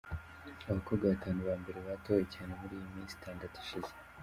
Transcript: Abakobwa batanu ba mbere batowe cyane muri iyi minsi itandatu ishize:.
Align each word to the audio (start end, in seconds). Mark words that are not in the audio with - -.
Abakobwa 0.69 1.05
batanu 1.11 1.39
ba 1.47 1.55
mbere 1.61 1.79
batowe 1.87 2.23
cyane 2.33 2.51
muri 2.59 2.73
iyi 2.79 2.87
minsi 2.95 3.13
itandatu 3.15 3.55
ishize:. 3.63 3.91